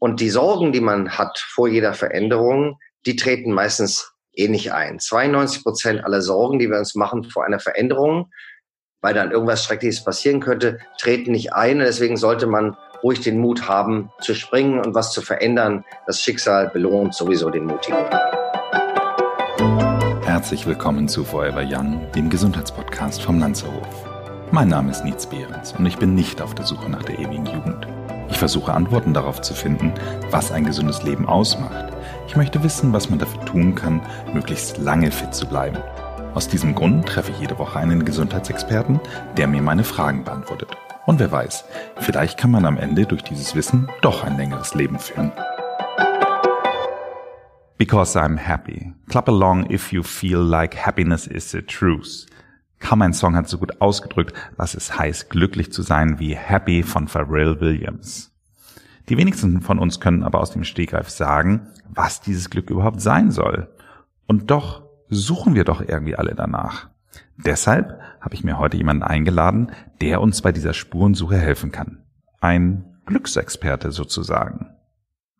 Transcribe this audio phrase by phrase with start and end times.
[0.00, 4.98] Und die Sorgen, die man hat vor jeder Veränderung, die treten meistens eh nicht ein.
[4.98, 8.30] 92 Prozent aller Sorgen, die wir uns machen vor einer Veränderung,
[9.02, 11.80] weil dann irgendwas Schreckliches passieren könnte, treten nicht ein.
[11.80, 15.84] Und deswegen sollte man ruhig den Mut haben, zu springen und was zu verändern.
[16.06, 17.98] Das Schicksal belohnt sowieso den Mutigen.
[20.22, 24.06] Herzlich willkommen zu Forever Young, dem Gesundheitspodcast vom Lanzerhof.
[24.50, 27.44] Mein Name ist Nietz Behrens und ich bin nicht auf der Suche nach der ewigen
[27.44, 27.86] Jugend.
[28.40, 29.92] Ich versuche Antworten darauf zu finden,
[30.30, 31.92] was ein gesundes Leben ausmacht.
[32.26, 34.00] Ich möchte wissen, was man dafür tun kann,
[34.32, 35.76] möglichst lange fit zu bleiben.
[36.32, 38.98] Aus diesem Grund treffe ich jede Woche einen Gesundheitsexperten,
[39.36, 40.74] der mir meine Fragen beantwortet.
[41.04, 41.66] Und wer weiß,
[41.98, 45.32] vielleicht kann man am Ende durch dieses Wissen doch ein längeres Leben führen.
[47.76, 48.94] Because I'm happy.
[49.10, 52.24] Clap along if you feel like happiness is the truth.
[52.78, 56.82] Kaum ein Song hat so gut ausgedrückt, was es heißt, glücklich zu sein wie Happy
[56.82, 58.29] von Pharrell Williams.
[59.10, 63.32] Die wenigsten von uns können aber aus dem Stegreif sagen, was dieses Glück überhaupt sein
[63.32, 63.68] soll.
[64.28, 66.88] Und doch suchen wir doch irgendwie alle danach.
[67.36, 72.04] Deshalb habe ich mir heute jemanden eingeladen, der uns bei dieser Spurensuche helfen kann.
[72.40, 74.70] Ein Glücksexperte sozusagen.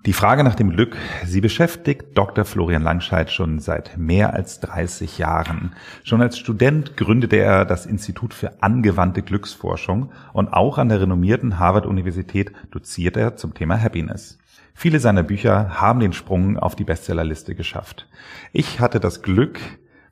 [0.06, 2.46] Die Frage nach dem Glück, sie beschäftigt Dr.
[2.46, 5.74] Florian Langscheid schon seit mehr als 30 Jahren.
[6.04, 11.58] Schon als Student gründete er das Institut für angewandte Glücksforschung und auch an der renommierten
[11.58, 14.38] Harvard-Universität doziert er zum Thema Happiness.
[14.72, 18.08] Viele seiner Bücher haben den Sprung auf die Bestsellerliste geschafft.
[18.52, 19.60] Ich hatte das Glück,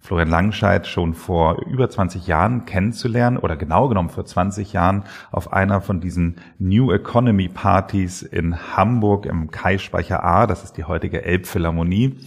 [0.01, 5.53] Florian Langscheid schon vor über 20 Jahren kennenzulernen oder genau genommen vor 20 Jahren auf
[5.53, 11.25] einer von diesen New Economy Partys in Hamburg im Kai-Speicher A, das ist die heutige
[11.25, 12.19] Elbphilharmonie.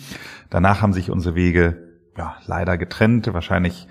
[0.49, 3.33] Danach haben sich unsere Wege ja, leider getrennt.
[3.33, 3.87] Wahrscheinlich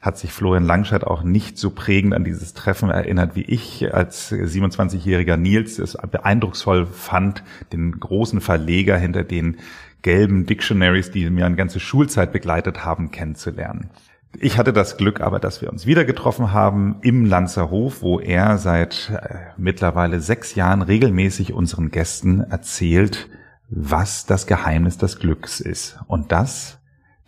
[0.00, 4.30] hat sich Florian Langscheid auch nicht so prägend an dieses Treffen erinnert wie ich als
[4.32, 9.56] 27-jähriger Nils es beeindrucksvoll fand, den großen Verleger hinter den
[10.04, 13.90] gelben Dictionaries, die mir eine ganze Schulzeit begleitet haben, kennenzulernen.
[14.38, 18.58] Ich hatte das Glück aber, dass wir uns wieder getroffen haben im Lanzerhof, wo er
[18.58, 23.28] seit äh, mittlerweile sechs Jahren regelmäßig unseren Gästen erzählt,
[23.70, 25.98] was das Geheimnis des Glücks ist.
[26.06, 26.78] Und das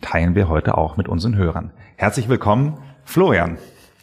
[0.01, 1.73] teilen wir heute auch mit unseren Hörern.
[1.95, 3.57] Herzlich willkommen, Florian.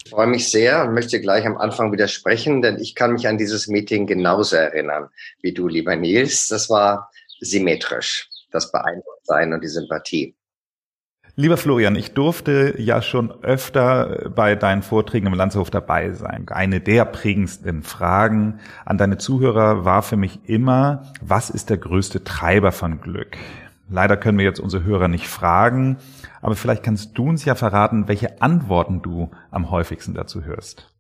[0.05, 3.39] Ich freue mich sehr und möchte gleich am Anfang widersprechen, denn ich kann mich an
[3.39, 5.11] dieses Meeting genauso erinnern
[5.43, 6.49] wie du, lieber Nils.
[6.49, 10.37] Das war symmetrisch das Beeindrucktsein und die Sympathie.
[11.37, 16.47] Lieber Florian, ich durfte ja schon öfter bei deinen Vorträgen im Landshof dabei sein.
[16.49, 22.23] Eine der prägendsten Fragen an deine Zuhörer war für mich immer, was ist der größte
[22.23, 23.37] Treiber von Glück?
[23.91, 25.99] Leider können wir jetzt unsere Hörer nicht fragen,
[26.41, 30.95] aber vielleicht kannst du uns ja verraten, welche Antworten du am häufigsten dazu hörst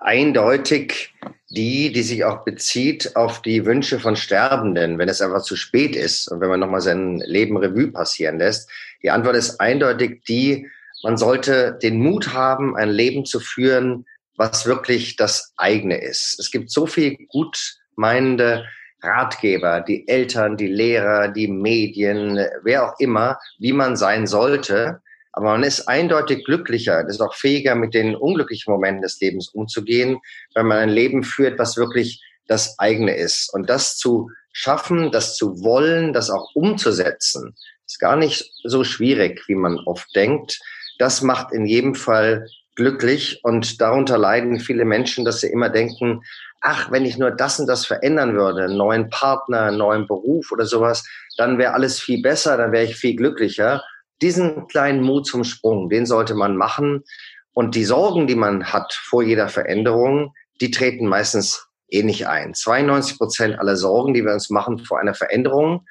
[0.00, 1.14] eindeutig
[1.50, 5.96] die, die sich auch bezieht auf die Wünsche von Sterbenden, wenn es einfach zu spät
[5.96, 8.70] ist und wenn man nochmal sein Leben Revue passieren lässt.
[9.02, 10.68] Die Antwort ist eindeutig die,
[11.02, 14.06] man sollte den Mut haben, ein Leben zu führen,
[14.36, 16.38] was wirklich das eigene ist.
[16.38, 18.64] Es gibt so viel gut meinende
[19.02, 25.02] Ratgeber, die Eltern, die Lehrer, die Medien, wer auch immer, wie man sein sollte.
[25.32, 30.18] Aber man ist eindeutig glücklicher, ist auch fähiger, mit den unglücklichen Momenten des Lebens umzugehen,
[30.54, 33.52] wenn man ein Leben führt, was wirklich das eigene ist.
[33.54, 37.54] Und das zu schaffen, das zu wollen, das auch umzusetzen,
[37.86, 40.60] ist gar nicht so schwierig, wie man oft denkt.
[40.98, 46.22] Das macht in jedem Fall glücklich und darunter leiden viele Menschen, dass sie immer denken,
[46.60, 50.52] ach, wenn ich nur das und das verändern würde, einen neuen Partner, einen neuen Beruf
[50.52, 51.04] oder sowas,
[51.36, 53.82] dann wäre alles viel besser, dann wäre ich viel glücklicher
[54.22, 57.04] diesen kleinen Mut zum Sprung, den sollte man machen.
[57.52, 62.54] Und die Sorgen, die man hat vor jeder Veränderung, die treten meistens eh nicht ein.
[62.54, 65.86] 92 Prozent aller Sorgen, die wir uns machen vor einer Veränderung,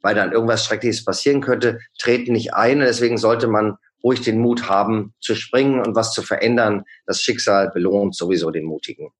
[0.00, 2.78] weil dann irgendwas Schreckliches passieren könnte, treten nicht ein.
[2.78, 6.84] Und deswegen sollte man ruhig den Mut haben, zu springen und was zu verändern.
[7.06, 9.10] Das Schicksal belohnt sowieso den Mutigen.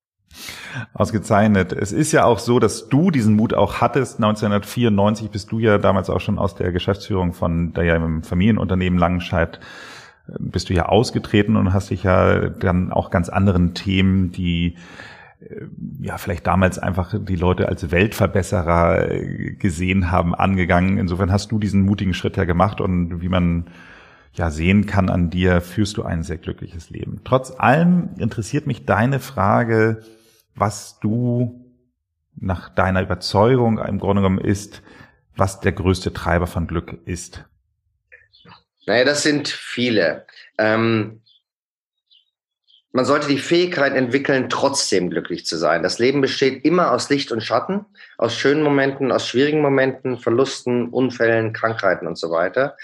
[0.95, 1.73] Ausgezeichnet.
[1.73, 4.17] Es ist ja auch so, dass du diesen Mut auch hattest.
[4.17, 9.61] 1994 bist du ja damals auch schon aus der Geschäftsführung von der Familienunternehmen Langenscheid
[10.29, 14.77] äh, bist du ja ausgetreten und hast dich ja dann auch ganz anderen Themen, die
[15.41, 15.67] äh,
[16.00, 20.99] ja vielleicht damals einfach die Leute als Weltverbesserer äh, gesehen haben, angegangen.
[20.99, 23.67] Insofern hast du diesen mutigen Schritt ja gemacht und wie man
[24.37, 27.21] ja sehen kann an dir, führst du ein sehr glückliches Leben.
[27.25, 30.03] Trotz allem interessiert mich deine Frage,
[30.56, 31.64] was du
[32.35, 34.82] nach deiner Überzeugung im Grunde genommen ist,
[35.37, 37.44] was der größte Treiber von Glück ist?
[38.87, 40.26] Naja, das sind viele.
[40.58, 41.20] Ähm,
[42.93, 45.82] man sollte die Fähigkeit entwickeln, trotzdem glücklich zu sein.
[45.82, 47.85] Das Leben besteht immer aus Licht und Schatten,
[48.17, 52.76] aus schönen Momenten, aus schwierigen Momenten, Verlusten, Unfällen, Krankheiten und so weiter.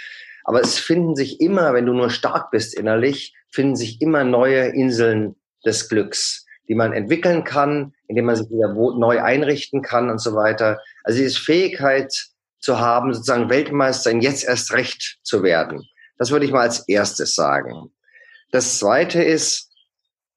[0.44, 4.66] Aber es finden sich immer, wenn du nur stark bist innerlich, finden sich immer neue
[4.66, 10.18] Inseln des Glücks, die man entwickeln kann, indem man sich wieder neu einrichten kann und
[10.18, 10.80] so weiter.
[11.04, 12.12] Also diese Fähigkeit
[12.60, 15.88] zu haben, sozusagen Weltmeister in jetzt erst recht zu werden.
[16.18, 17.92] Das würde ich mal als erstes sagen.
[18.52, 19.70] Das zweite ist,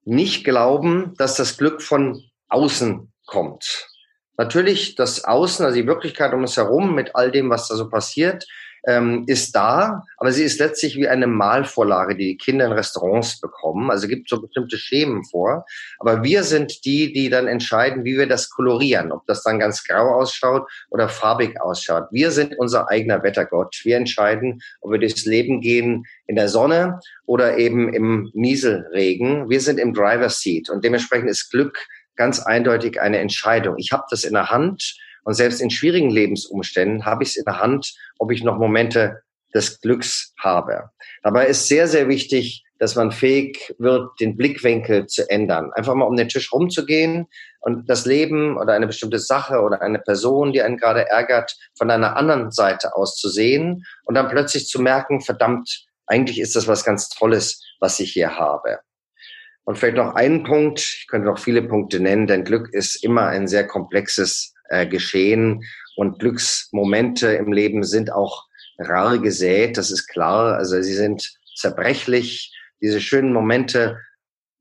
[0.06, 3.90] nicht glauben, dass das Glück von außen kommt.
[4.38, 7.90] Natürlich, das Außen, also die Wirklichkeit um uns herum mit all dem, was da so
[7.90, 8.46] passiert,
[8.88, 13.40] ähm, ist da, aber sie ist letztlich wie eine Malvorlage, die die Kinder in Restaurants
[13.40, 13.90] bekommen.
[13.90, 15.66] Also gibt so bestimmte Schemen vor.
[16.00, 19.84] Aber wir sind die, die dann entscheiden, wie wir das kolorieren, ob das dann ganz
[19.84, 22.08] grau ausschaut oder farbig ausschaut.
[22.12, 23.80] Wir sind unser eigener Wettergott.
[23.84, 29.50] Wir entscheiden, ob wir durchs Leben gehen in der Sonne oder eben im Nieselregen.
[29.50, 31.78] Wir sind im Driver's Seat und dementsprechend ist Glück
[32.16, 33.76] ganz eindeutig eine Entscheidung.
[33.78, 37.44] Ich habe das in der Hand und selbst in schwierigen Lebensumständen habe ich es in
[37.46, 39.22] der Hand, ob ich noch Momente
[39.54, 40.90] des Glücks habe.
[41.24, 45.72] Dabei ist sehr, sehr wichtig, dass man fähig wird, den Blickwinkel zu ändern.
[45.74, 47.28] Einfach mal um den Tisch rumzugehen
[47.62, 51.90] und das Leben oder eine bestimmte Sache oder eine Person, die einen gerade ärgert, von
[51.90, 56.68] einer anderen Seite aus zu sehen und dann plötzlich zu merken, verdammt, eigentlich ist das
[56.68, 58.80] was ganz Tolles, was ich hier habe.
[59.64, 63.28] Und vielleicht noch einen Punkt, ich könnte noch viele Punkte nennen, denn Glück ist immer
[63.28, 65.64] ein sehr komplexes äh, geschehen.
[65.96, 68.46] Und Glücksmomente im Leben sind auch
[68.78, 70.56] rar gesät, das ist klar.
[70.56, 72.54] Also sie sind zerbrechlich.
[72.82, 73.98] Diese schönen Momente,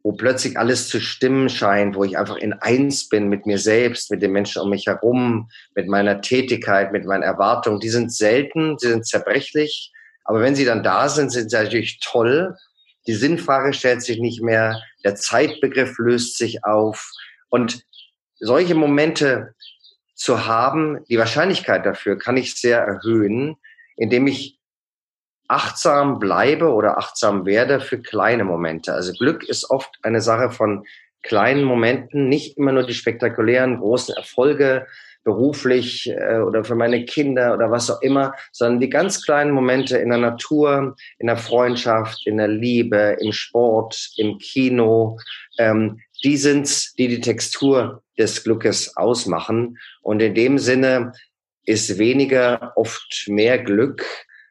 [0.03, 4.11] wo plötzlich alles zu stimmen scheint, wo ich einfach in eins bin mit mir selbst,
[4.11, 8.79] mit den Menschen um mich herum, mit meiner Tätigkeit, mit meinen Erwartungen, die sind selten,
[8.79, 9.93] sie sind zerbrechlich.
[10.25, 12.55] Aber wenn sie dann da sind, sind sie natürlich toll.
[13.07, 17.11] Die Sinnfrage stellt sich nicht mehr, der Zeitbegriff löst sich auf.
[17.49, 17.83] Und
[18.39, 19.55] solche Momente
[20.15, 23.57] zu haben, die Wahrscheinlichkeit dafür kann ich sehr erhöhen,
[23.97, 24.59] indem ich
[25.49, 28.95] achtsam bleibe oder achtsam werde für kleine Momente.
[28.95, 30.85] Also Glück ist oft eine Sache von
[31.23, 34.87] kleinen Momenten, nicht immer nur die spektakulären großen Erfolge
[35.25, 39.97] beruflich äh, oder für meine Kinder oder was auch immer, sondern die ganz kleinen Momente
[39.97, 45.19] in der Natur, in der Freundschaft, in der Liebe, im Sport, im Kino,
[45.59, 49.79] ähm, die sind's, die die Textur des Glückes ausmachen.
[50.03, 51.13] Und in dem Sinne
[51.65, 54.05] ist weniger oft mehr Glück.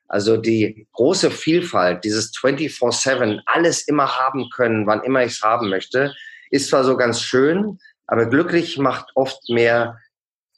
[0.08, 5.70] Also die große Vielfalt, dieses 24-7, alles immer haben können, wann immer ich es haben
[5.70, 6.14] möchte,
[6.52, 9.98] ist zwar so ganz schön, aber glücklich macht oft mehr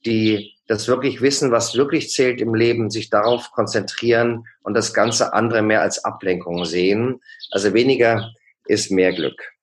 [0.05, 5.33] die das wirklich wissen, was wirklich zählt im Leben, sich darauf konzentrieren und das ganze
[5.33, 7.21] andere mehr als Ablenkung sehen.
[7.51, 8.31] Also weniger
[8.65, 9.54] ist mehr Glück.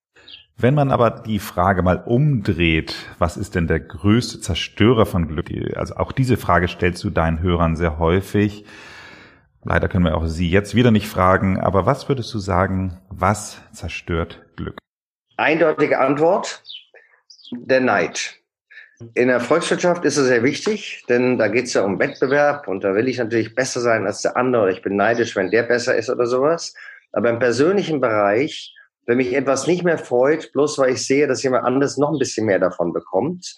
[0.62, 5.48] Wenn man aber die Frage mal umdreht, was ist denn der größte Zerstörer von Glück?
[5.74, 8.64] Also auch diese Frage stellst du deinen Hörern sehr häufig.
[9.64, 13.60] Leider können wir auch sie jetzt wieder nicht fragen, aber was würdest du sagen, was
[13.72, 14.78] zerstört Glück?
[15.36, 16.62] Eindeutige Antwort,
[17.50, 18.36] der Neid.
[19.14, 22.84] In der Volkswirtschaft ist es sehr wichtig, denn da geht es ja um Wettbewerb und
[22.84, 25.96] da will ich natürlich besser sein als der andere ich bin neidisch, wenn der besser
[25.96, 26.72] ist oder sowas.
[27.10, 28.76] Aber im persönlichen Bereich
[29.06, 32.18] wenn mich etwas nicht mehr freut, bloß weil ich sehe, dass jemand anderes noch ein
[32.18, 33.54] bisschen mehr davon bekommt,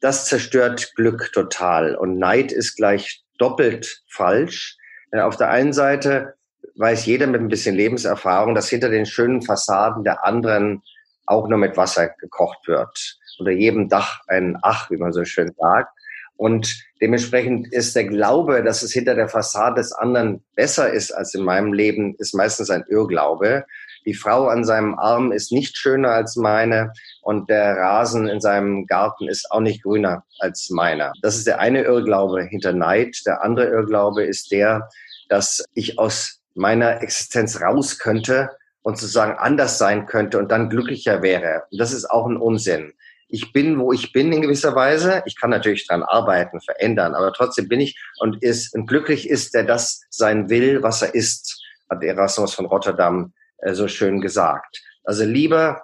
[0.00, 1.96] das zerstört Glück total.
[1.96, 4.76] Und Neid ist gleich doppelt falsch.
[5.12, 6.34] Denn auf der einen Seite
[6.76, 10.82] weiß jeder mit ein bisschen Lebenserfahrung, dass hinter den schönen Fassaden der anderen
[11.26, 13.18] auch nur mit Wasser gekocht wird.
[13.38, 15.90] Unter jedem Dach ein Ach, wie man so schön sagt.
[16.36, 21.34] Und dementsprechend ist der Glaube, dass es hinter der Fassade des anderen besser ist als
[21.34, 23.64] in meinem Leben, ist meistens ein Irrglaube.
[24.06, 26.92] Die Frau an seinem Arm ist nicht schöner als meine
[27.22, 31.12] und der Rasen in seinem Garten ist auch nicht grüner als meiner.
[31.22, 33.16] Das ist der eine Irrglaube hinter Neid.
[33.26, 34.88] Der andere Irrglaube ist der,
[35.28, 38.50] dass ich aus meiner Existenz raus könnte
[38.82, 41.62] und sozusagen anders sein könnte und dann glücklicher wäre.
[41.70, 42.92] Und das ist auch ein Unsinn.
[43.28, 45.22] Ich bin, wo ich bin in gewisser Weise.
[45.24, 49.54] Ich kann natürlich dran arbeiten, verändern, aber trotzdem bin ich und ist und glücklich ist,
[49.54, 53.32] der das sein will, was er ist, hat Erasmus von Rotterdam
[53.72, 54.82] so schön gesagt.
[55.04, 55.82] Also lieber,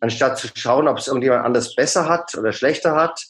[0.00, 3.20] anstatt zu schauen, ob es irgendjemand anders besser hat oder schlechter hat,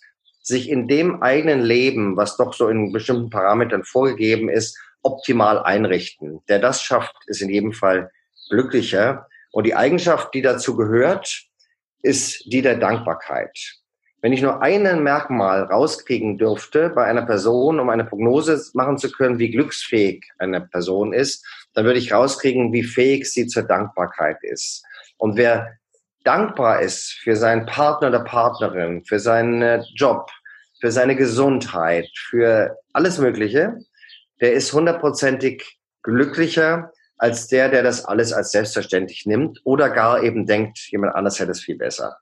[0.43, 6.41] sich in dem eigenen Leben, was doch so in bestimmten Parametern vorgegeben ist, optimal einrichten.
[6.49, 8.11] Der das schafft, ist in jedem Fall
[8.49, 9.27] glücklicher.
[9.53, 11.45] Und die Eigenschaft, die dazu gehört,
[12.03, 13.78] ist die der Dankbarkeit.
[14.21, 19.13] Wenn ich nur einen Merkmal rauskriegen dürfte bei einer Person, um eine Prognose machen zu
[19.13, 24.39] können, wie glücksfähig eine Person ist, dann würde ich rauskriegen, wie fähig sie zur Dankbarkeit
[24.43, 24.85] ist.
[25.19, 25.79] Und wer
[26.25, 30.29] dankbar ist für seinen Partner oder Partnerin, für seinen äh, Job,
[30.81, 33.79] für seine Gesundheit, für alles Mögliche,
[34.41, 40.47] der ist hundertprozentig glücklicher als der, der das alles als selbstverständlich nimmt oder gar eben
[40.47, 42.19] denkt, jemand anders hätte es viel besser.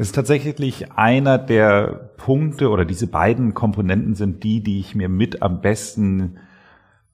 [0.00, 5.42] Ist tatsächlich einer der Punkte oder diese beiden Komponenten sind die, die ich mir mit
[5.42, 6.38] am besten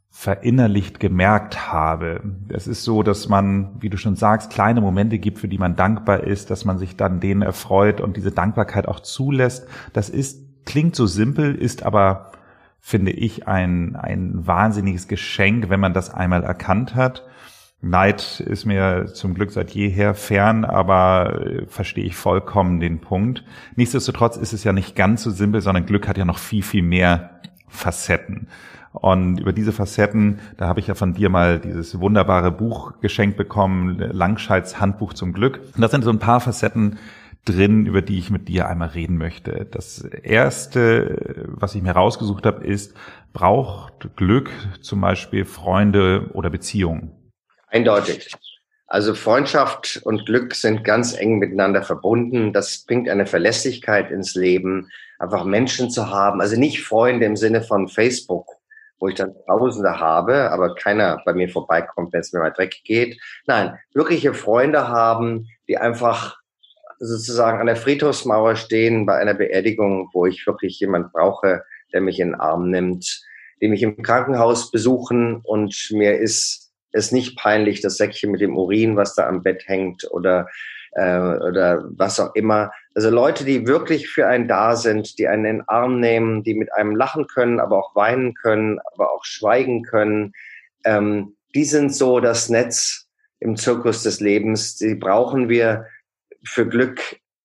[0.08, 2.20] verinnerlicht gemerkt habe.
[2.48, 5.74] Es ist so, dass man, wie du schon sagst, kleine Momente gibt, für die man
[5.74, 9.66] dankbar ist, dass man sich dann denen erfreut und diese Dankbarkeit auch zulässt.
[9.92, 12.30] Das ist, klingt so simpel, ist aber,
[12.78, 17.24] finde ich, ein, ein wahnsinniges Geschenk, wenn man das einmal erkannt hat.
[17.82, 23.44] Neid ist mir zum Glück seit jeher fern, aber äh, verstehe ich vollkommen den Punkt.
[23.76, 26.82] Nichtsdestotrotz ist es ja nicht ganz so simpel, sondern Glück hat ja noch viel, viel
[26.82, 28.48] mehr Facetten.
[28.92, 33.36] Und über diese Facetten, da habe ich ja von dir mal dieses wunderbare Buch geschenkt
[33.36, 35.60] bekommen, Langscheids Handbuch zum Glück.
[35.74, 36.98] Und da sind so ein paar Facetten
[37.44, 39.66] drin, über die ich mit dir einmal reden möchte.
[39.70, 42.96] Das erste, was ich mir rausgesucht habe, ist,
[43.34, 47.12] braucht Glück zum Beispiel Freunde oder Beziehungen?
[47.76, 48.34] Eindeutig.
[48.86, 52.54] Also Freundschaft und Glück sind ganz eng miteinander verbunden.
[52.54, 56.40] Das bringt eine Verlässlichkeit ins Leben, einfach Menschen zu haben.
[56.40, 58.48] Also nicht Freunde im Sinne von Facebook,
[58.98, 62.80] wo ich dann Tausende habe, aber keiner bei mir vorbeikommt, wenn es mir weit weg
[62.82, 63.20] geht.
[63.46, 66.38] Nein, wirkliche Freunde haben, die einfach
[66.98, 72.20] sozusagen an der Friedhofsmauer stehen bei einer Beerdigung, wo ich wirklich jemand brauche, der mich
[72.20, 73.20] in den Arm nimmt,
[73.60, 76.65] die mich im Krankenhaus besuchen und mir ist
[76.96, 80.48] es nicht peinlich, das Säckchen mit dem Urin, was da am Bett hängt oder
[80.96, 82.72] äh, oder was auch immer.
[82.94, 86.54] Also Leute, die wirklich für einen da sind, die einen in den Arm nehmen, die
[86.54, 90.32] mit einem lachen können, aber auch weinen können, aber auch schweigen können.
[90.84, 93.08] Ähm, die sind so das Netz
[93.40, 94.76] im Zirkus des Lebens.
[94.76, 95.86] Die brauchen wir
[96.44, 97.00] für Glück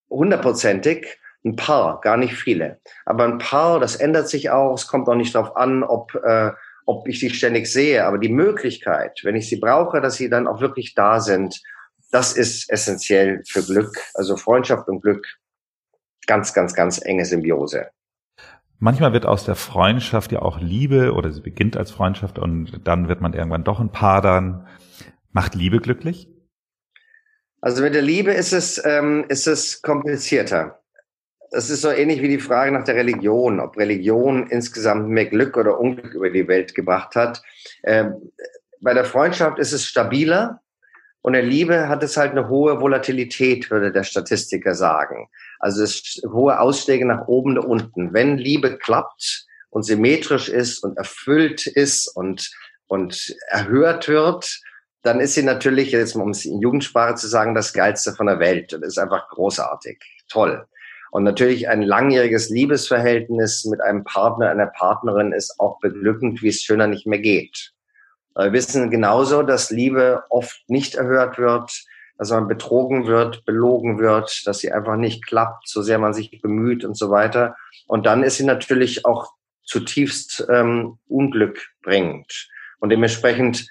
[0.10, 1.17] hundertprozentig.
[1.43, 2.79] Ein paar, gar nicht viele.
[3.05, 4.75] Aber ein paar, das ändert sich auch.
[4.75, 6.51] Es kommt auch nicht darauf an, ob, äh,
[6.86, 8.06] ob ich sie ständig sehe.
[8.06, 11.62] Aber die Möglichkeit, wenn ich sie brauche, dass sie dann auch wirklich da sind
[12.12, 13.98] das ist essentiell für Glück.
[14.14, 15.26] Also Freundschaft und Glück,
[16.28, 17.88] ganz, ganz, ganz enge Symbiose.
[18.80, 23.08] Manchmal wird aus der Freundschaft ja auch Liebe oder sie beginnt als Freundschaft und dann
[23.08, 24.68] wird man irgendwann doch ein Paar dann.
[25.32, 26.28] Macht Liebe glücklich?
[27.62, 30.81] Also mit der Liebe ist es, ähm, ist es komplizierter.
[31.51, 35.58] Es ist so ähnlich wie die Frage nach der Religion, ob Religion insgesamt mehr Glück
[35.58, 37.41] oder Unglück über die Welt gebracht hat.
[37.84, 38.31] Ähm,
[38.79, 40.62] bei der Freundschaft ist es stabiler,
[41.22, 45.29] und der Liebe hat es halt eine hohe Volatilität, würde der Statistiker sagen.
[45.60, 48.13] Also es hohe Ausschläge nach oben und unten.
[48.13, 52.50] Wenn Liebe klappt und symmetrisch ist und erfüllt ist und,
[52.88, 54.60] und erhört wird,
[55.03, 58.39] dann ist sie natürlich, jetzt um es in Jugendsprache zu sagen, das Geilste von der
[58.39, 60.65] Welt und ist einfach großartig, toll.
[61.12, 66.63] Und natürlich ein langjähriges Liebesverhältnis mit einem Partner, einer Partnerin ist auch beglückend, wie es
[66.63, 67.74] schöner nicht mehr geht.
[68.36, 71.70] Wir wissen genauso, dass Liebe oft nicht erhört wird,
[72.18, 76.39] dass man betrogen wird, belogen wird, dass sie einfach nicht klappt, so sehr man sich
[76.41, 77.58] bemüht und so weiter.
[77.88, 79.34] Und dann ist sie natürlich auch
[79.65, 82.48] zutiefst ähm, Unglück bringt.
[82.80, 83.68] Und dementsprechend,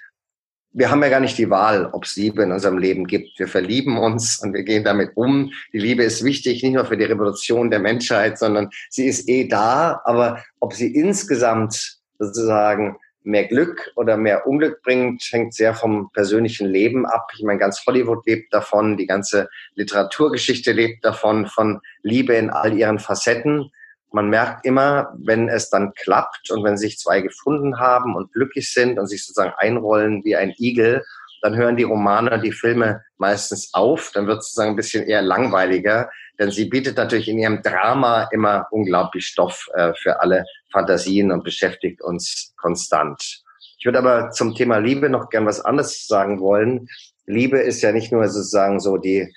[0.73, 3.37] wir haben ja gar nicht die Wahl, ob es Liebe in unserem Leben gibt.
[3.37, 5.51] Wir verlieben uns und wir gehen damit um.
[5.73, 9.47] Die Liebe ist wichtig, nicht nur für die Revolution der Menschheit, sondern sie ist eh
[9.47, 10.01] da.
[10.05, 16.67] Aber ob sie insgesamt sozusagen mehr Glück oder mehr Unglück bringt, hängt sehr vom persönlichen
[16.67, 17.29] Leben ab.
[17.37, 22.77] Ich meine, ganz Hollywood lebt davon, die ganze Literaturgeschichte lebt davon, von Liebe in all
[22.77, 23.71] ihren Facetten.
[24.11, 28.71] Man merkt immer, wenn es dann klappt und wenn sich zwei gefunden haben und glücklich
[28.71, 31.03] sind und sich sozusagen einrollen wie ein Igel,
[31.41, 34.11] dann hören die Romane, die Filme meistens auf.
[34.13, 38.29] Dann wird es sozusagen ein bisschen eher langweiliger, denn sie bietet natürlich in ihrem Drama
[38.31, 43.43] immer unglaublich Stoff äh, für alle Fantasien und beschäftigt uns konstant.
[43.79, 46.87] Ich würde aber zum Thema Liebe noch gern was anderes sagen wollen.
[47.25, 49.33] Liebe ist ja nicht nur sozusagen so die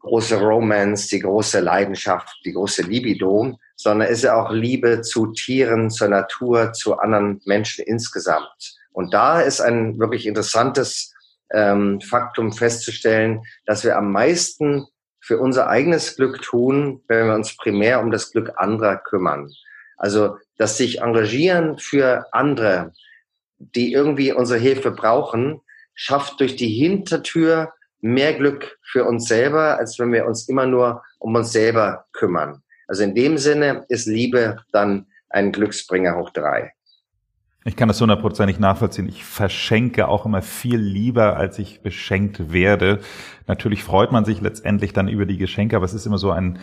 [0.00, 5.90] große Romance, die große Leidenschaft, die große Libido, sondern ist ja auch Liebe zu Tieren,
[5.90, 8.76] zur Natur, zu anderen Menschen insgesamt.
[8.92, 11.12] Und da ist ein wirklich interessantes
[11.52, 14.86] ähm, Faktum festzustellen, dass wir am meisten
[15.20, 19.50] für unser eigenes Glück tun, wenn wir uns primär um das Glück anderer kümmern.
[19.96, 22.92] Also das sich engagieren für andere,
[23.58, 25.60] die irgendwie unsere Hilfe brauchen,
[25.94, 31.02] schafft durch die Hintertür mehr Glück für uns selber, als wenn wir uns immer nur
[31.18, 32.61] um uns selber kümmern.
[32.86, 36.72] Also in dem Sinne ist Liebe dann ein Glücksbringer hoch drei.
[37.64, 39.08] Ich kann das hundertprozentig nachvollziehen.
[39.08, 43.00] Ich verschenke auch immer viel lieber, als ich beschenkt werde.
[43.46, 46.58] Natürlich freut man sich letztendlich dann über die Geschenke, aber es ist immer so ein,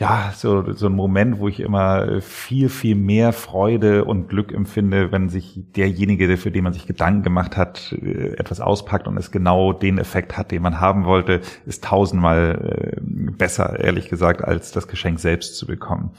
[0.00, 5.12] ja, so, so ein Moment, wo ich immer viel, viel mehr Freude und Glück empfinde,
[5.12, 9.30] wenn sich derjenige, für den man sich Gedanken gemacht hat, äh, etwas auspackt und es
[9.30, 14.72] genau den Effekt hat, den man haben wollte, ist tausendmal äh, besser, ehrlich gesagt, als
[14.72, 16.10] das Geschenk selbst zu bekommen.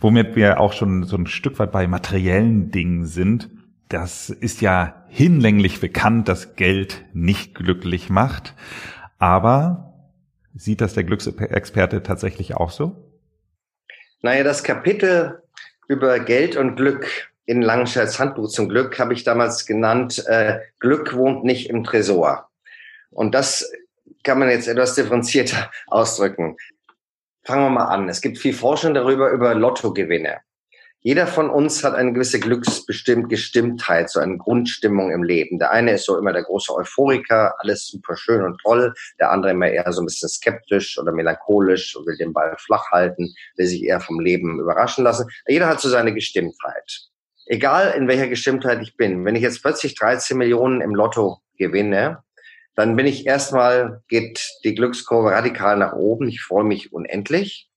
[0.00, 3.48] Womit wir auch schon so ein Stück weit bei materiellen Dingen sind.
[3.88, 8.54] Das ist ja hinlänglich bekannt, dass Geld nicht glücklich macht.
[9.18, 9.89] Aber
[10.54, 12.96] Sieht das der Glücksexperte tatsächlich auch so?
[14.22, 15.42] Naja, das Kapitel
[15.88, 21.14] über Geld und Glück in Langenscheids Handbuch zum Glück habe ich damals genannt, äh, Glück
[21.14, 22.48] wohnt nicht im Tresor.
[23.10, 23.70] Und das
[24.22, 26.56] kann man jetzt etwas differenzierter ausdrücken.
[27.42, 28.08] Fangen wir mal an.
[28.08, 30.38] Es gibt viel Forschung darüber, über Lottogewinne.
[31.02, 33.32] Jeder von uns hat eine gewisse Glücksbestimmt
[34.06, 35.58] so eine Grundstimmung im Leben.
[35.58, 38.92] Der eine ist so immer der große Euphoriker, alles super schön und toll.
[39.18, 42.90] Der andere immer eher so ein bisschen skeptisch oder melancholisch und will den Ball flach
[42.90, 45.26] halten, will sich eher vom Leben überraschen lassen.
[45.46, 47.08] Jeder hat so seine Gestimmtheit.
[47.46, 52.22] Egal in welcher Gestimmtheit ich bin, wenn ich jetzt plötzlich 13 Millionen im Lotto gewinne,
[52.74, 56.28] dann bin ich erstmal, geht die Glückskurve radikal nach oben.
[56.28, 57.69] Ich freue mich unendlich.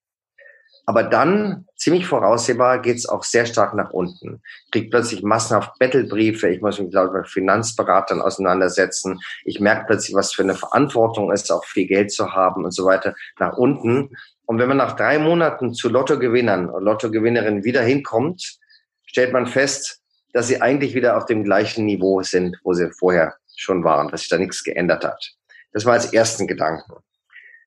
[0.86, 4.42] Aber dann, ziemlich voraussehbar, geht es auch sehr stark nach unten.
[4.66, 9.20] Ich kriege plötzlich massenhaft Bettelbriefe, ich muss mich laut mit Finanzberatern auseinandersetzen.
[9.46, 12.86] Ich merke plötzlich, was für eine Verantwortung ist, auch viel Geld zu haben und so
[12.86, 14.10] weiter, nach unten.
[14.46, 18.58] Und wenn man nach drei Monaten zu Lottogewinnern und Lottogewinnerinnen wieder hinkommt,
[19.06, 20.02] stellt man fest,
[20.34, 24.22] dass sie eigentlich wieder auf dem gleichen Niveau sind, wo sie vorher schon waren, dass
[24.22, 25.34] sich da nichts geändert hat.
[25.72, 26.94] Das war als ersten Gedanken.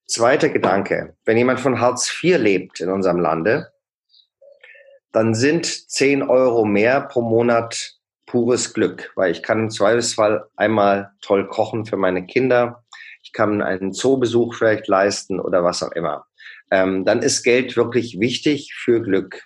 [0.07, 1.17] Zweiter Gedanke.
[1.25, 3.73] Wenn jemand von Hartz IV lebt in unserem Lande,
[5.13, 7.95] dann sind 10 Euro mehr pro Monat
[8.27, 12.85] pures Glück, weil ich kann im Zweifelsfall einmal toll kochen für meine Kinder.
[13.23, 16.27] Ich kann einen Zoobesuch vielleicht leisten oder was auch immer.
[16.71, 19.45] Ähm, dann ist Geld wirklich wichtig für Glück.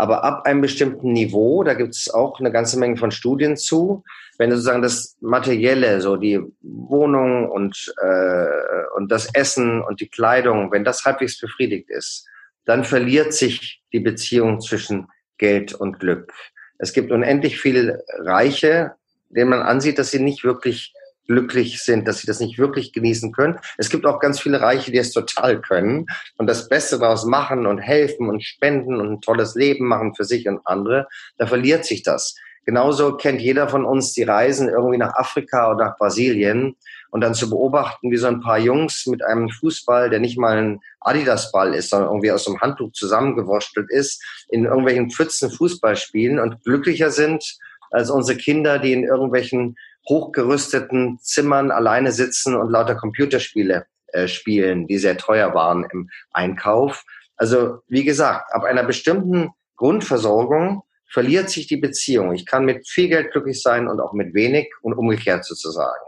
[0.00, 4.04] Aber ab einem bestimmten Niveau, da gibt es auch eine ganze Menge von Studien zu,
[4.38, 8.46] wenn sozusagen das Materielle, so die Wohnung und, äh,
[8.94, 12.28] und das Essen und die Kleidung, wenn das halbwegs befriedigt ist,
[12.64, 16.32] dann verliert sich die Beziehung zwischen Geld und Glück.
[16.78, 18.92] Es gibt unendlich viele Reiche,
[19.30, 20.94] denen man ansieht, dass sie nicht wirklich
[21.28, 23.58] glücklich sind, dass sie das nicht wirklich genießen können.
[23.76, 26.06] Es gibt auch ganz viele Reiche, die es total können
[26.38, 30.24] und das Beste daraus machen und helfen und spenden und ein tolles Leben machen für
[30.24, 31.06] sich und andere.
[31.36, 32.34] Da verliert sich das.
[32.64, 36.76] Genauso kennt jeder von uns die Reisen irgendwie nach Afrika oder nach Brasilien
[37.10, 40.58] und dann zu beobachten, wie so ein paar Jungs mit einem Fußball, der nicht mal
[40.58, 46.38] ein Adidas-Ball ist, sondern irgendwie aus einem Handtuch zusammengewurstelt ist, in irgendwelchen Pfützen Fußball spielen
[46.38, 47.56] und glücklicher sind
[47.90, 49.76] als unsere Kinder, die in irgendwelchen
[50.08, 57.04] hochgerüsteten Zimmern alleine sitzen und lauter Computerspiele äh, spielen, die sehr teuer waren im Einkauf.
[57.36, 62.32] Also wie gesagt, ab einer bestimmten Grundversorgung verliert sich die Beziehung.
[62.32, 66.04] Ich kann mit viel Geld glücklich sein und auch mit wenig und umgekehrt sozusagen.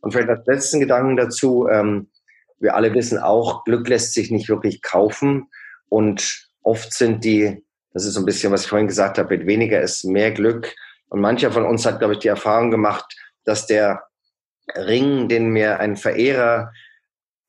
[0.00, 2.08] Und vielleicht als letzten Gedanken dazu, ähm,
[2.58, 5.48] wir alle wissen auch, Glück lässt sich nicht wirklich kaufen
[5.88, 9.46] und oft sind die, das ist so ein bisschen, was ich vorhin gesagt habe, mit
[9.46, 10.74] weniger ist mehr Glück.
[11.10, 14.04] Und mancher von uns hat, glaube ich, die Erfahrung gemacht, dass der
[14.74, 16.72] Ring, den mir ein Verehrer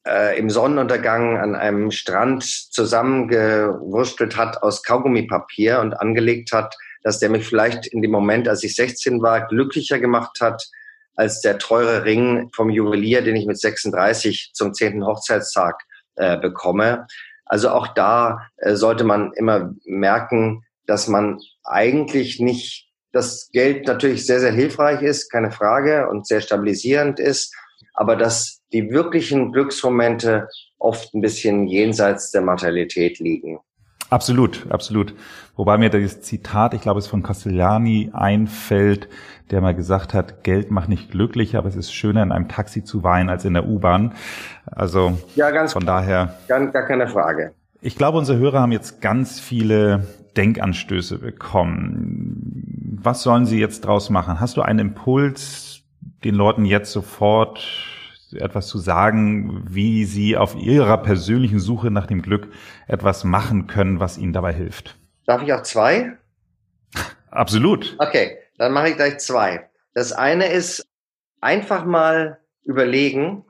[0.06, 7.30] äh, im Sonnenuntergang an einem Strand zusammengewurstelt hat aus Kaugummipapier und angelegt hat, dass der
[7.30, 10.68] mich vielleicht in dem Moment, als ich 16 war, glücklicher gemacht hat
[11.16, 15.06] als der teure Ring vom Juwelier, den ich mit 36 zum 10.
[15.06, 15.84] Hochzeitstag
[16.16, 17.06] äh, bekomme.
[17.46, 24.26] Also auch da äh, sollte man immer merken, dass man eigentlich nicht das Geld natürlich
[24.26, 27.54] sehr, sehr hilfreich ist, keine Frage, und sehr stabilisierend ist,
[27.94, 30.48] aber dass die wirklichen Glücksmomente
[30.80, 33.60] oft ein bisschen jenseits der Materialität liegen.
[34.10, 35.14] Absolut, absolut.
[35.56, 39.08] Wobei mir das Zitat, ich glaube, es von Castellani einfällt,
[39.52, 42.84] der mal gesagt hat, Geld macht nicht glücklich, aber es ist schöner, in einem Taxi
[42.84, 44.14] zu weinen als in der U-Bahn.
[44.66, 46.38] Also ja, ganz von daher.
[46.50, 47.54] Gar, gar keine Frage.
[47.82, 53.00] Ich glaube, unsere Hörer haben jetzt ganz viele Denkanstöße bekommen.
[53.02, 54.40] Was sollen sie jetzt draus machen?
[54.40, 55.84] Hast du einen Impuls,
[56.24, 57.68] den Leuten jetzt sofort
[58.34, 62.48] etwas zu sagen, wie sie auf ihrer persönlichen Suche nach dem Glück
[62.88, 64.98] etwas machen können, was ihnen dabei hilft?
[65.26, 66.18] Darf ich auch zwei?
[67.30, 67.96] Absolut.
[68.00, 69.70] Okay, dann mache ich gleich zwei.
[69.94, 70.88] Das eine ist
[71.42, 73.44] einfach mal überlegen,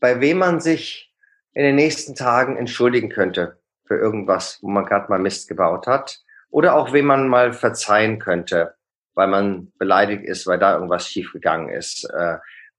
[0.00, 1.12] bei wem man sich
[1.52, 3.58] in den nächsten Tagen entschuldigen könnte
[3.92, 6.20] für irgendwas, wo man gerade mal Mist gebaut hat.
[6.50, 8.74] Oder auch wem man mal verzeihen könnte
[9.14, 12.04] weil man beleidigt ist, weil da irgendwas schiefgegangen ist.
[12.04, 12.38] Äh,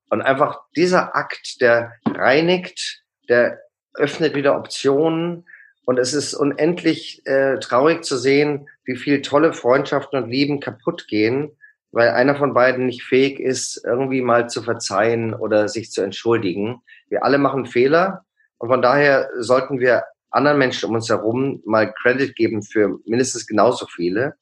[0.09, 3.59] und einfach dieser Akt, der reinigt, der
[3.95, 5.47] öffnet wieder Optionen.
[5.85, 11.07] Und es ist unendlich äh, traurig zu sehen, wie viel tolle Freundschaften und Lieben kaputt
[11.07, 11.51] gehen,
[11.91, 16.81] weil einer von beiden nicht fähig ist, irgendwie mal zu verzeihen oder sich zu entschuldigen.
[17.09, 18.25] Wir alle machen Fehler
[18.57, 23.47] und von daher sollten wir anderen Menschen um uns herum mal Credit geben für mindestens
[23.47, 24.35] genauso viele.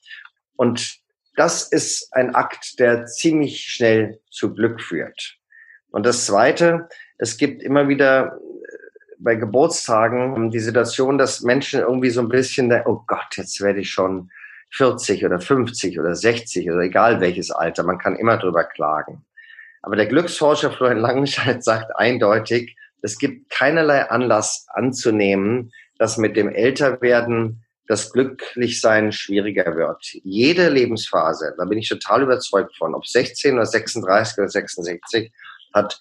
[0.55, 0.99] Und
[1.35, 5.37] das ist ein Akt, der ziemlich schnell zu Glück führt.
[5.89, 8.39] Und das Zweite, es gibt immer wieder äh,
[9.19, 13.91] bei Geburtstagen die Situation, dass Menschen irgendwie so ein bisschen, oh Gott, jetzt werde ich
[13.91, 14.31] schon
[14.71, 19.25] 40 oder 50 oder 60 oder egal welches Alter, man kann immer drüber klagen.
[19.81, 26.49] Aber der Glücksforscher Florian Langenscheid sagt eindeutig, es gibt keinerlei Anlass anzunehmen, dass mit dem
[26.49, 30.03] Älterwerden das Glücklichsein schwieriger wird.
[30.23, 35.31] Jede Lebensphase, da bin ich total überzeugt von, ob 16 oder 36 oder 66,
[35.73, 35.99] hat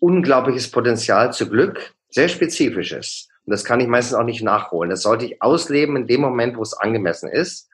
[0.00, 3.28] unglaubliches Potenzial zu Glück, sehr spezifisches.
[3.44, 4.90] Und das kann ich meistens auch nicht nachholen.
[4.90, 7.68] Das sollte ich ausleben in dem Moment, wo es angemessen ist.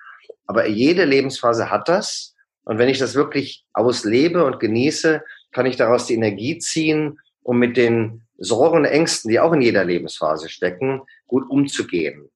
[0.47, 2.35] Aber jede Lebensphase hat das.
[2.65, 5.23] Und wenn ich das wirklich auslebe und genieße,
[5.53, 9.61] kann ich daraus die Energie ziehen, um mit den Sorgen und Ängsten, die auch in
[9.61, 12.31] jeder Lebensphase stecken, gut umzugehen.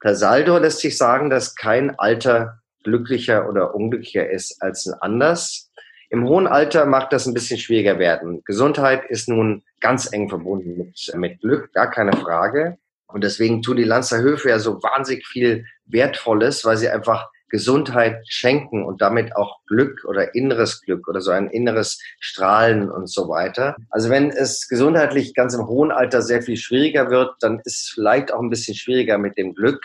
[0.00, 5.70] Per Saldo lässt sich sagen, dass kein Alter glücklicher oder unglücklicher ist als ein anders.
[6.08, 8.42] Im hohen Alter macht das ein bisschen schwieriger werden.
[8.44, 12.78] Gesundheit ist nun ganz eng verbunden mit, mit Glück, gar keine Frage.
[13.08, 18.24] Und deswegen tun die Lanzer Höfe ja so wahnsinnig viel Wertvolles, weil sie einfach Gesundheit
[18.28, 23.28] schenken und damit auch Glück oder inneres Glück oder so ein inneres Strahlen und so
[23.28, 23.76] weiter.
[23.90, 27.88] Also wenn es gesundheitlich ganz im hohen Alter sehr viel schwieriger wird, dann ist es
[27.88, 29.82] vielleicht auch ein bisschen schwieriger mit dem Glück.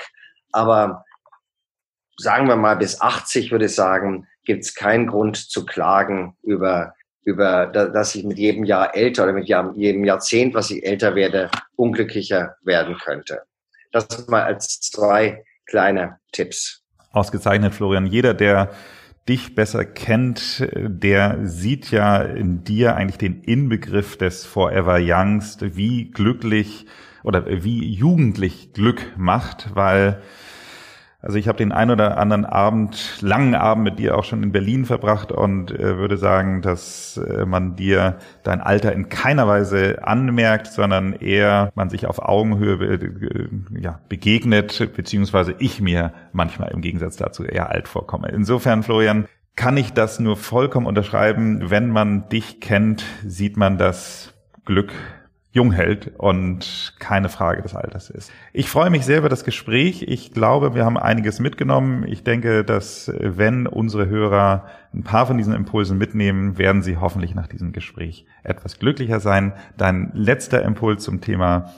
[0.52, 1.06] Aber
[2.18, 6.94] sagen wir mal bis 80 würde ich sagen, gibt es keinen Grund zu klagen über
[7.24, 11.52] über, dass ich mit jedem Jahr älter oder mit jedem Jahrzehnt, was ich älter werde,
[11.76, 13.44] unglücklicher werden könnte.
[13.92, 16.81] Das mal als zwei kleine Tipps.
[17.12, 18.06] Ausgezeichnet, Florian.
[18.06, 18.72] Jeder, der
[19.28, 26.10] dich besser kennt, der sieht ja in dir eigentlich den Inbegriff des Forever Youngs, wie
[26.10, 26.88] glücklich
[27.24, 30.22] oder wie jugendlich Glück macht, weil
[31.22, 34.52] also ich habe den ein oder anderen Abend, langen Abend mit dir auch schon in
[34.52, 40.00] Berlin verbracht und äh, würde sagen, dass äh, man dir dein Alter in keiner Weise
[40.04, 46.82] anmerkt, sondern eher man sich auf Augenhöhe äh, ja, begegnet, beziehungsweise ich mir manchmal im
[46.82, 48.30] Gegensatz dazu eher alt vorkomme.
[48.30, 51.70] Insofern, Florian, kann ich das nur vollkommen unterschreiben.
[51.70, 54.34] Wenn man dich kennt, sieht man das
[54.66, 54.92] Glück
[55.54, 58.32] jung hält und keine Frage des Alters ist.
[58.54, 60.04] Ich freue mich sehr über das Gespräch.
[60.08, 62.06] Ich glaube, wir haben einiges mitgenommen.
[62.08, 67.36] Ich denke, dass wenn unsere Hörer ein paar von diesen Impulsen mitnehmen, werden sie hoffentlich
[67.36, 69.52] nach diesem Gespräch etwas glücklicher sein.
[69.76, 71.74] Dein letzter Impuls zum Thema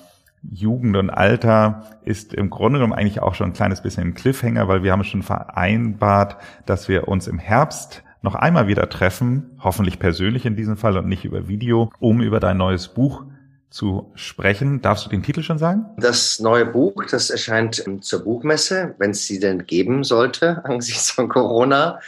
[0.52, 4.68] Jugend und Alter ist im Grunde genommen eigentlich auch schon ein kleines bisschen ein Cliffhanger,
[4.68, 10.00] weil wir haben schon vereinbart, dass wir uns im Herbst noch einmal wieder treffen, hoffentlich
[10.00, 13.26] persönlich in diesem Fall und nicht über Video, um über dein neues Buch
[13.74, 14.82] zu sprechen.
[14.82, 15.86] Darfst du den Titel schon sagen?
[15.98, 21.28] Das neue Buch, das erscheint zur Buchmesse, wenn es sie denn geben sollte, angesichts von
[21.28, 22.00] Corona,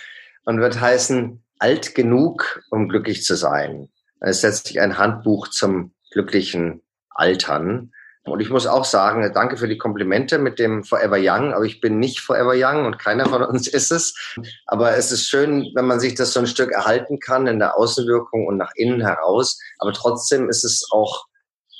[0.45, 3.89] und wird heißen Alt genug, um glücklich zu sein.
[4.19, 7.91] Es setzt sich ein Handbuch zum glücklichen Altern.
[8.25, 11.79] Und ich muss auch sagen, danke für die Komplimente mit dem Forever Young, aber ich
[11.79, 14.35] bin nicht Forever Young und keiner von uns ist es.
[14.65, 17.77] Aber es ist schön, wenn man sich das so ein Stück erhalten kann in der
[17.77, 19.59] Außenwirkung und nach innen heraus.
[19.79, 21.25] Aber trotzdem ist es auch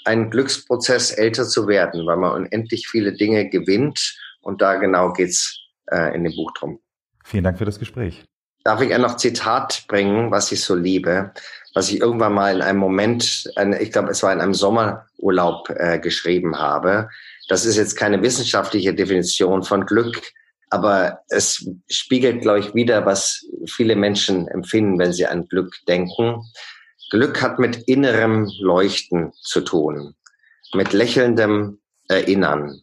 [0.06, 4.18] ein Glücksprozess, älter zu werden, weil man unendlich viele Dinge gewinnt.
[4.42, 6.80] Und da genau geht's äh, in dem Buch drum.
[7.24, 8.24] Vielen Dank für das Gespräch.
[8.64, 11.32] Darf ich ein noch Zitat bringen, was ich so liebe,
[11.76, 16.00] was ich irgendwann mal in einem Moment, ich glaube, es war in einem Sommerurlaub äh,
[16.00, 17.10] geschrieben habe.
[17.48, 20.20] Das ist jetzt keine wissenschaftliche Definition von Glück,
[20.72, 26.42] aber es spiegelt, glaube ich, wieder, was viele Menschen empfinden, wenn sie an Glück denken.
[27.12, 30.16] Glück hat mit innerem Leuchten zu tun,
[30.74, 32.82] mit lächelndem Erinnern,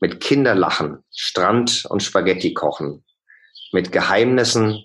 [0.00, 3.04] mit Kinderlachen, Strand und Spaghetti kochen,
[3.72, 4.84] mit Geheimnissen,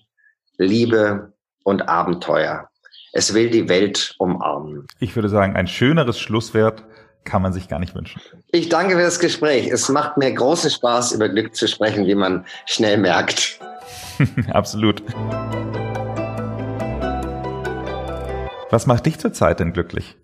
[0.58, 2.70] Liebe und Abenteuer.
[3.14, 4.88] Es will die Welt umarmen.
[5.00, 6.84] Ich würde sagen, ein schöneres Schlusswert
[7.24, 8.22] kann man sich gar nicht wünschen.
[8.52, 9.68] Ich danke für das Gespräch.
[9.68, 13.60] Es macht mir großen Spaß, über Glück zu sprechen, wie man schnell merkt.
[14.52, 15.04] Absolut.
[18.72, 20.18] Was macht dich zurzeit denn glücklich?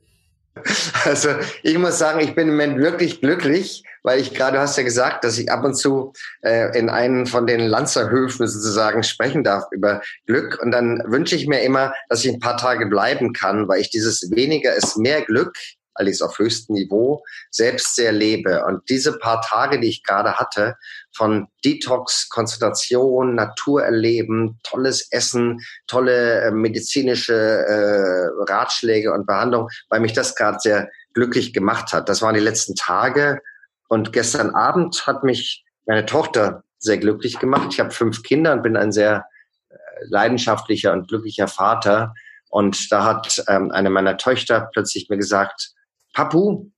[1.05, 1.29] Also
[1.63, 4.83] ich muss sagen, ich bin im Moment wirklich glücklich, weil ich gerade, du hast ja
[4.83, 9.65] gesagt, dass ich ab und zu äh, in einen von den Lanzerhöfen sozusagen sprechen darf
[9.71, 10.59] über Glück.
[10.61, 13.91] Und dann wünsche ich mir immer, dass ich ein paar Tage bleiben kann, weil ich
[13.91, 15.53] dieses weniger ist mehr Glück
[15.97, 18.63] allerdings auf höchstem Niveau, selbst sehr lebe.
[18.65, 20.75] Und diese paar Tage, die ich gerade hatte,
[21.15, 29.99] von Detox, Konzentration, Natur erleben, tolles Essen, tolle äh, medizinische äh, Ratschläge und Behandlung, weil
[29.99, 32.09] mich das gerade sehr glücklich gemacht hat.
[32.09, 33.41] Das waren die letzten Tage.
[33.87, 37.69] Und gestern Abend hat mich meine Tochter sehr glücklich gemacht.
[37.71, 39.25] Ich habe fünf Kinder und bin ein sehr
[39.69, 39.75] äh,
[40.09, 42.13] leidenschaftlicher und glücklicher Vater.
[42.49, 45.71] Und da hat ähm, eine meiner Töchter plötzlich mir gesagt,
[46.17, 46.71] Papu,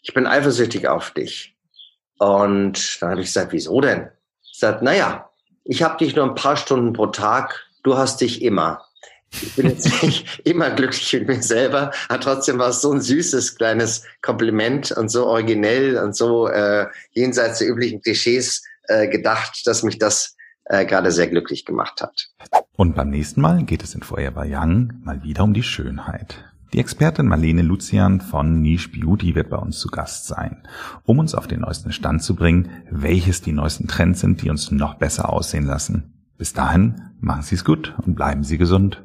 [0.00, 1.54] ich bin eifersüchtig auf dich.
[2.18, 4.08] Und dann habe ich gesagt, wieso denn?
[4.42, 5.28] Ich sagte, naja,
[5.64, 8.82] ich habe dich nur ein paar Stunden pro Tag, du hast dich immer.
[9.32, 13.02] Ich bin jetzt nicht immer glücklich mit mir selber, aber trotzdem war es so ein
[13.02, 19.60] süßes kleines Kompliment und so originell und so äh, jenseits der üblichen Klischees äh, gedacht,
[19.66, 22.30] dass mich das äh, gerade sehr glücklich gemacht hat.
[22.76, 26.49] Und beim nächsten Mal geht es in Forever Young mal wieder um die Schönheit.
[26.72, 30.62] Die Expertin Marlene Lucian von Niche Beauty wird bei uns zu Gast sein,
[31.04, 34.70] um uns auf den neuesten Stand zu bringen, welches die neuesten Trends sind, die uns
[34.70, 36.12] noch besser aussehen lassen.
[36.38, 39.02] Bis dahin, machen Sie es gut und bleiben Sie gesund.